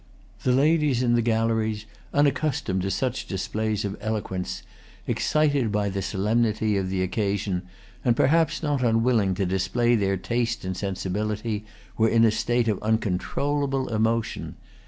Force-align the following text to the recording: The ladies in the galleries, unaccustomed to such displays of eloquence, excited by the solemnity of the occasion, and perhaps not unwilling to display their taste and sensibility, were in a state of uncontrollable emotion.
The 0.41 0.51
ladies 0.51 1.03
in 1.03 1.13
the 1.13 1.21
galleries, 1.21 1.85
unaccustomed 2.11 2.81
to 2.81 2.89
such 2.89 3.27
displays 3.27 3.85
of 3.85 3.95
eloquence, 4.01 4.63
excited 5.05 5.71
by 5.71 5.89
the 5.89 6.01
solemnity 6.01 6.75
of 6.75 6.89
the 6.89 7.03
occasion, 7.03 7.67
and 8.03 8.15
perhaps 8.15 8.63
not 8.63 8.81
unwilling 8.81 9.35
to 9.35 9.45
display 9.45 9.93
their 9.93 10.17
taste 10.17 10.65
and 10.65 10.75
sensibility, 10.75 11.65
were 11.99 12.09
in 12.09 12.25
a 12.25 12.31
state 12.31 12.67
of 12.67 12.81
uncontrollable 12.81 13.89
emotion. 13.89 14.55